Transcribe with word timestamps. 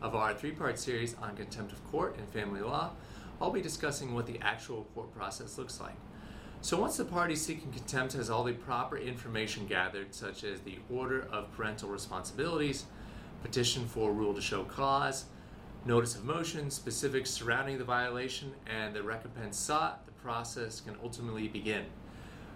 of 0.00 0.14
our 0.14 0.34
three-part 0.34 0.78
series 0.78 1.14
on 1.22 1.36
contempt 1.36 1.72
of 1.72 1.84
court 1.90 2.16
and 2.18 2.28
family 2.28 2.60
law, 2.60 2.92
I'll 3.40 3.50
be 3.50 3.62
discussing 3.62 4.14
what 4.14 4.26
the 4.26 4.38
actual 4.40 4.86
court 4.94 5.14
process 5.14 5.58
looks 5.58 5.80
like. 5.80 5.96
So 6.62 6.80
once 6.80 6.96
the 6.96 7.04
party 7.04 7.36
seeking 7.36 7.70
contempt 7.70 8.14
has 8.14 8.30
all 8.30 8.42
the 8.42 8.52
proper 8.52 8.96
information 8.96 9.66
gathered, 9.66 10.14
such 10.14 10.42
as 10.42 10.60
the 10.60 10.78
order 10.90 11.28
of 11.30 11.52
parental 11.52 11.88
responsibilities, 11.88 12.86
petition 13.42 13.86
for 13.86 14.12
rule 14.12 14.34
to 14.34 14.40
show 14.40 14.64
cause, 14.64 15.26
notice 15.84 16.16
of 16.16 16.24
motion, 16.24 16.70
specifics 16.70 17.30
surrounding 17.30 17.78
the 17.78 17.84
violation, 17.84 18.52
and 18.66 18.94
the 18.94 19.02
recompense 19.02 19.58
sought, 19.58 20.06
the 20.06 20.12
process 20.12 20.80
can 20.80 20.96
ultimately 21.02 21.46
begin. 21.46 21.84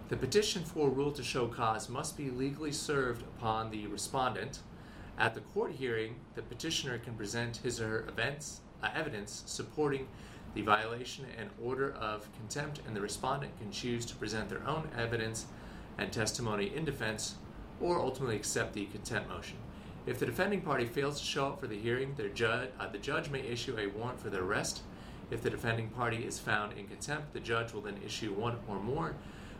The 0.09 0.17
petition 0.17 0.65
for 0.65 0.91
rule 0.91 1.13
to 1.13 1.23
show 1.23 1.47
cause 1.47 1.89
must 1.89 2.17
be 2.17 2.31
legally 2.31 2.73
served 2.73 3.23
upon 3.23 3.71
the 3.71 3.87
respondent, 3.87 4.59
at 5.21 5.35
the 5.35 5.41
court 5.41 5.73
hearing, 5.73 6.17
the 6.35 6.41
petitioner 6.41 6.97
can 6.99 7.13
present 7.15 7.59
his 7.59 7.79
or 7.79 7.89
her 7.89 8.09
events, 8.09 8.61
uh, 8.83 8.89
evidence 8.95 9.43
supporting 9.45 10.09
the 10.55 10.63
violation 10.63 11.27
and 11.39 11.51
order 11.63 11.93
of 11.93 12.27
contempt, 12.33 12.81
and 12.87 12.97
the 12.97 13.01
respondent 13.01 13.57
can 13.61 13.71
choose 13.71 14.07
to 14.07 14.17
present 14.17 14.49
their 14.49 14.67
own 14.67 14.89
evidence 14.97 15.45
and 15.99 16.11
testimony 16.11 16.75
in 16.75 16.87
defense 16.87 17.35
or 17.81 18.01
ultimately 18.01 18.35
accept 18.35 18.73
the 18.73 18.87
contempt 18.87 19.29
motion. 19.29 19.59
If 20.07 20.19
the 20.19 20.27
defending 20.27 20.63
party 20.63 20.87
fails 20.87 21.21
to 21.21 21.27
show 21.27 21.49
up 21.49 21.61
for 21.61 21.67
the 21.67 21.79
hearing, 21.79 22.17
uh, 22.19 22.89
the 22.89 22.99
judge 22.99 23.29
may 23.29 23.41
issue 23.41 23.77
a 23.79 23.89
warrant 23.89 24.19
for 24.19 24.31
their 24.31 24.43
arrest. 24.43 24.81
If 25.31 25.43
the 25.43 25.51
defending 25.51 25.89
party 25.91 26.25
is 26.25 26.39
found 26.39 26.73
in 26.79 26.87
contempt, 26.87 27.35
the 27.35 27.41
judge 27.41 27.75
will 27.75 27.83
then 27.83 27.99
issue 28.05 28.33
one 28.33 28.57
or 28.67 28.81
more 28.81 29.15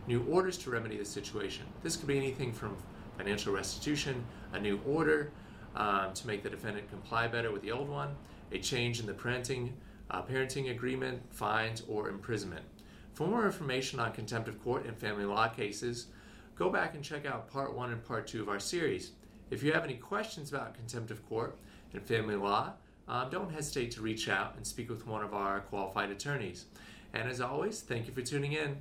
new 0.07 0.25
orders 0.27 0.57
to 0.57 0.71
remedy 0.71 0.97
the 0.97 1.05
situation. 1.05 1.65
This 1.83 1.95
could 1.95 2.07
be 2.07 2.17
anything 2.17 2.51
from 2.51 2.75
financial 3.17 3.53
restitution, 3.53 4.25
a 4.51 4.59
new 4.59 4.81
order, 4.85 5.31
um, 5.75 6.13
to 6.13 6.27
make 6.27 6.43
the 6.43 6.49
defendant 6.49 6.89
comply 6.89 7.27
better 7.27 7.51
with 7.51 7.61
the 7.61 7.71
old 7.71 7.89
one, 7.89 8.15
a 8.51 8.59
change 8.59 8.99
in 8.99 9.05
the 9.05 9.13
parenting, 9.13 9.71
uh, 10.09 10.21
parenting 10.21 10.71
agreement, 10.71 11.21
fines, 11.33 11.83
or 11.87 12.09
imprisonment. 12.09 12.65
For 13.13 13.27
more 13.27 13.45
information 13.45 13.99
on 13.99 14.11
contempt 14.13 14.47
of 14.47 14.61
court 14.63 14.85
and 14.85 14.97
family 14.97 15.25
law 15.25 15.47
cases, 15.47 16.07
go 16.55 16.69
back 16.69 16.95
and 16.95 17.03
check 17.03 17.25
out 17.25 17.51
part 17.51 17.75
one 17.75 17.91
and 17.91 18.03
part 18.03 18.27
two 18.27 18.41
of 18.41 18.49
our 18.49 18.59
series. 18.59 19.11
If 19.49 19.63
you 19.63 19.73
have 19.73 19.83
any 19.83 19.95
questions 19.95 20.49
about 20.49 20.75
contempt 20.75 21.11
of 21.11 21.27
court 21.27 21.57
and 21.93 22.01
family 22.01 22.35
law, 22.35 22.73
um, 23.07 23.29
don't 23.29 23.51
hesitate 23.51 23.91
to 23.91 24.01
reach 24.01 24.29
out 24.29 24.55
and 24.55 24.65
speak 24.65 24.89
with 24.89 25.05
one 25.05 25.23
of 25.23 25.33
our 25.33 25.59
qualified 25.61 26.09
attorneys. 26.09 26.65
And 27.13 27.29
as 27.29 27.41
always, 27.41 27.81
thank 27.81 28.07
you 28.07 28.13
for 28.13 28.21
tuning 28.21 28.53
in. 28.53 28.77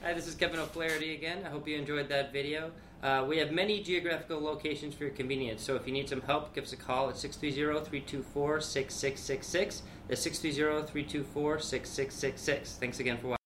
Hi, 0.00 0.12
this 0.12 0.28
is 0.28 0.36
Kevin 0.36 0.60
O'Flaherty 0.60 1.14
again. 1.14 1.38
I 1.44 1.48
hope 1.48 1.66
you 1.66 1.76
enjoyed 1.76 2.08
that 2.08 2.32
video. 2.32 2.70
Uh, 3.02 3.24
we 3.28 3.38
have 3.38 3.50
many 3.50 3.82
geographical 3.82 4.40
locations 4.40 4.94
for 4.94 5.02
your 5.04 5.12
convenience, 5.12 5.60
so 5.60 5.74
if 5.74 5.88
you 5.88 5.92
need 5.92 6.08
some 6.08 6.20
help, 6.20 6.54
give 6.54 6.62
us 6.64 6.72
a 6.72 6.76
call 6.76 7.08
at 7.08 7.16
630-324-6666. 7.16 9.82
That's 10.06 10.24
630-324-6666. 10.24 12.78
Thanks 12.78 13.00
again 13.00 13.18
for 13.18 13.26
watching. 13.26 13.37